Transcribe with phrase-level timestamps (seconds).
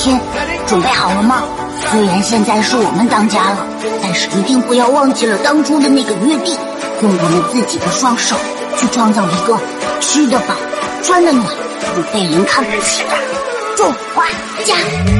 [0.00, 0.18] 天，
[0.66, 1.42] 准备好了吗？
[1.90, 3.66] 虽然现在是我们当家了，
[4.02, 6.56] 但是一定不要忘记了当初的那个约定，
[7.02, 8.34] 用我们自己的双手
[8.78, 9.58] 去创造一个
[10.00, 10.54] 吃得饱、
[11.02, 11.46] 穿得暖、
[11.94, 13.10] 不被人看不起的
[13.76, 14.24] 中花
[14.64, 15.19] 家。